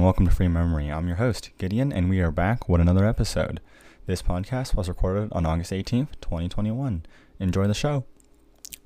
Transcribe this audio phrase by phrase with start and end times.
[0.00, 0.90] welcome to Free Memory.
[0.90, 3.60] I'm your host, Gideon, and we are back with another episode.
[4.06, 7.04] This podcast was recorded on August 18th, 2021.
[7.38, 8.06] Enjoy the show.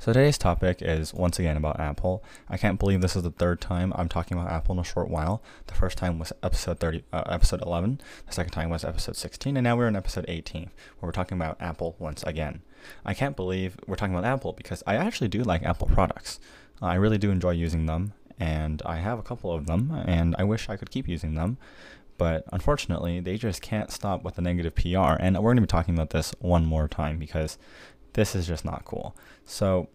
[0.00, 2.24] So today's topic is once again about Apple.
[2.48, 5.08] I can't believe this is the third time I'm talking about Apple in a short
[5.08, 5.40] while.
[5.68, 8.00] The first time was episode 30, uh, episode 11.
[8.26, 10.70] The second time was episode 16, and now we're in episode 18, where
[11.06, 12.62] we're talking about Apple once again.
[13.06, 16.40] I can't believe we're talking about Apple because I actually do like Apple products.
[16.82, 20.44] I really do enjoy using them, and I have a couple of them, and I
[20.44, 21.58] wish I could keep using them.
[22.16, 25.16] But unfortunately, they just can't stop with the negative PR.
[25.20, 27.56] And we're going to be talking about this one more time because
[28.14, 29.16] this is just not cool.
[29.44, 29.88] So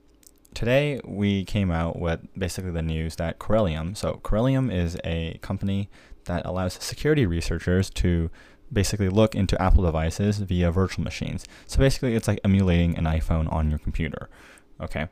[0.53, 5.89] today we came out with basically the news that Corellium, so Corellium is a company
[6.23, 8.31] that allows security researchers to
[8.73, 11.45] basically look into Apple devices via virtual machines.
[11.67, 14.29] So basically it's like emulating an iPhone on your computer.
[14.81, 15.07] Okay.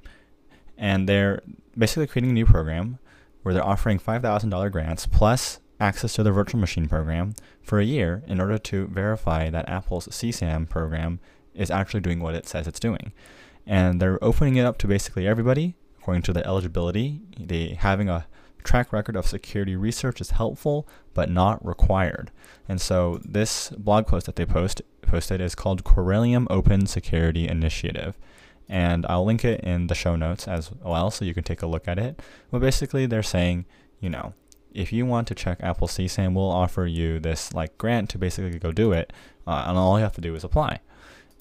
[0.77, 1.43] And they're
[1.77, 2.97] basically creating a new program
[3.43, 8.23] where they're offering $5,000 grants plus access to their virtual machine program for a year
[8.27, 11.19] in order to verify that Apple's CSAM program
[11.53, 13.13] is actually doing what it says it's doing.
[13.65, 17.21] And they're opening it up to basically everybody according to the eligibility.
[17.39, 18.27] They having a
[18.63, 22.31] track record of security research is helpful but not required.
[22.67, 28.17] And so this blog post that they post posted is called Corellium Open Security Initiative.
[28.69, 31.67] And I'll link it in the show notes as well so you can take a
[31.67, 32.21] look at it.
[32.51, 33.65] But basically they're saying,
[33.99, 34.33] you know,
[34.73, 38.57] if you want to check Apple CSAM, we'll offer you this like grant to basically
[38.57, 39.13] go do it,
[39.45, 40.79] uh, and all you have to do is apply.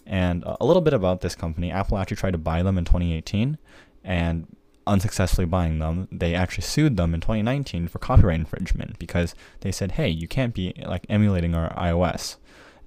[0.07, 3.57] And a little bit about this company Apple actually tried to buy them in 2018
[4.05, 4.47] and
[4.87, 9.93] unsuccessfully buying them, they actually sued them in 2019 for copyright infringement because they said,
[9.93, 12.37] "Hey, you can't be like emulating our iOS."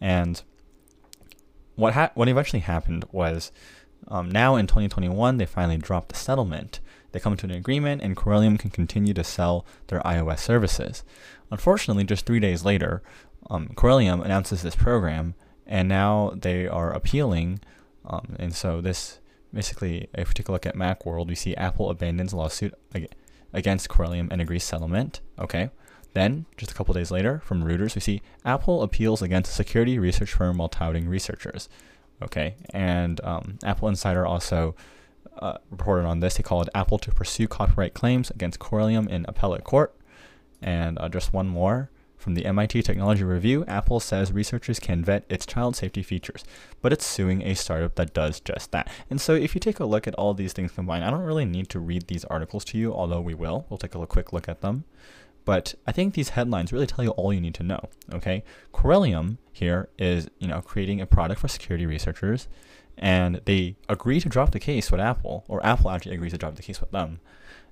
[0.01, 0.41] And
[1.75, 3.51] what ha- what eventually happened was
[4.07, 6.79] um, now in 2021 they finally dropped the settlement.
[7.11, 11.03] They come to an agreement, and Corellium can continue to sell their iOS services.
[11.49, 13.01] Unfortunately, just three days later,
[13.49, 15.35] um, Corellium announces this program
[15.65, 17.59] and now they are appealing.
[18.05, 19.19] Um, and so this
[19.53, 22.73] basically, if we take a look at Macworld, we see Apple abandons lawsuit
[23.53, 25.21] against Corellium and agrees settlement.
[25.39, 25.69] Okay.
[26.13, 29.99] Then, just a couple days later, from Reuters, we see Apple appeals against a security
[29.99, 31.67] research firm while touting researchers.
[32.21, 34.75] Okay, and um, Apple Insider also
[35.39, 36.37] uh, reported on this.
[36.37, 39.95] They called Apple to pursue copyright claims against Corellium in appellate court.
[40.61, 41.89] And uh, just one more.
[42.17, 46.43] From the MIT Technology Review, Apple says researchers can vet its child safety features,
[46.81, 48.89] but it's suing a startup that does just that.
[49.11, 51.45] And so, if you take a look at all these things combined, I don't really
[51.45, 53.67] need to read these articles to you, although we will.
[53.69, 54.85] We'll take a quick look at them.
[55.45, 57.89] But I think these headlines really tell you all you need to know.
[58.11, 62.47] Okay, Corellium here is you know creating a product for security researchers,
[62.97, 66.55] and they agree to drop the case with Apple, or Apple actually agrees to drop
[66.55, 67.19] the case with them.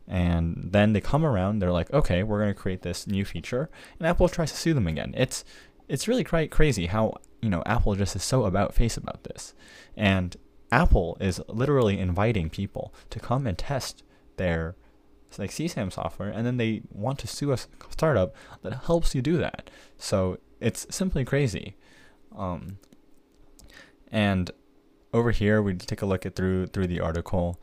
[0.07, 3.69] And then they come around they're like okay we're going to create this new feature
[3.97, 5.13] and apple tries to sue them again.
[5.15, 5.45] It's
[5.87, 9.53] it's really quite crazy how you know apple just is so about face about this.
[9.95, 10.35] And
[10.71, 14.03] apple is literally inviting people to come and test
[14.35, 14.75] their
[15.39, 17.57] like csam software and then they want to sue a
[17.89, 19.69] startup that helps you do that.
[19.97, 21.75] So it's simply crazy.
[22.35, 22.77] Um,
[24.11, 24.51] and
[25.13, 27.59] over here we take a look at through through the article.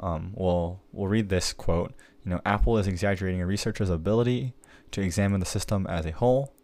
[0.00, 1.94] Um, we'll we'll read this quote.
[2.24, 4.54] You know, Apple is exaggerating a researcher's ability
[4.92, 6.54] to examine the system as a whole,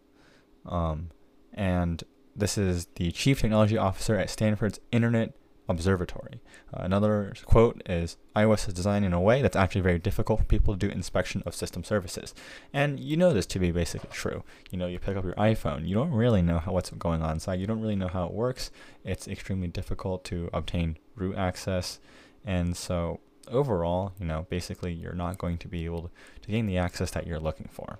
[0.65, 1.09] um,
[1.53, 2.03] and
[2.35, 5.35] this is the chief technology officer at Stanford's Internet
[5.71, 6.41] Observatory.
[6.73, 10.45] Uh, another quote is iOS is designed in a way that's actually very difficult for
[10.45, 12.35] people to do inspection of system services.
[12.73, 14.43] And you know this to be basically true.
[14.69, 17.31] You know, you pick up your iPhone, you don't really know how, what's going on
[17.31, 18.69] inside, you don't really know how it works.
[19.05, 21.99] It's extremely difficult to obtain root access
[22.45, 26.11] and so overall, you know, basically you're not going to be able
[26.41, 27.97] to gain the access that you're looking for.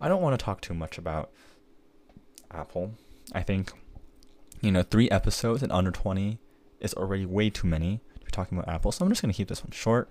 [0.00, 1.30] I don't want to talk too much about
[2.50, 2.94] Apple.
[3.32, 3.72] I think,
[4.60, 6.38] you know, three episodes in under 20
[6.80, 8.92] is already way too many to be talking about Apple.
[8.92, 10.10] So I'm just going to keep this one short.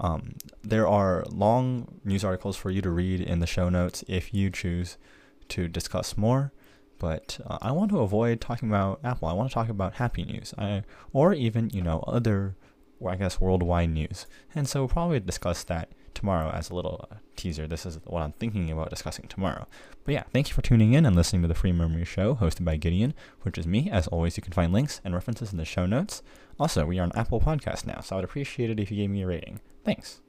[0.00, 4.34] Um, there are long news articles for you to read in the show notes if
[4.34, 4.98] you choose
[5.50, 6.52] to discuss more.
[6.98, 9.28] But uh, I want to avoid talking about Apple.
[9.28, 12.56] I want to talk about happy news, I, or even you know other
[13.06, 14.26] I guess, worldwide news.
[14.54, 17.66] And so we'll probably discuss that tomorrow as a little uh, teaser.
[17.66, 19.66] This is what I'm thinking about discussing tomorrow.
[20.04, 22.64] But yeah, thank you for tuning in and listening to the Free Memory Show hosted
[22.64, 23.90] by Gideon, which is me.
[23.90, 26.22] As always, you can find links and references in the show notes.
[26.58, 29.10] Also, we are on Apple Podcast now, so I would appreciate it if you gave
[29.10, 29.60] me a rating.
[29.84, 30.20] Thanks.